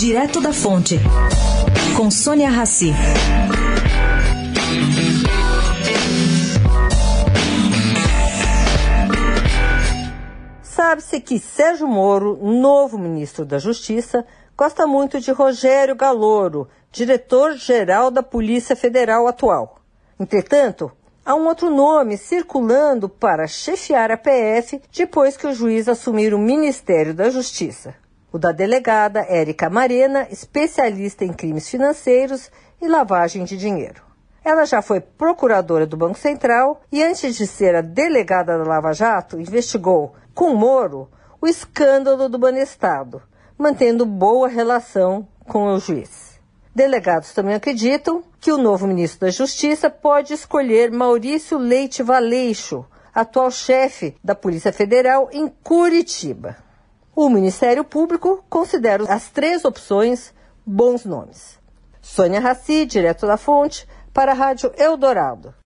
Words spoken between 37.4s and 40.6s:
ser a delegada da Lava Jato, investigou, com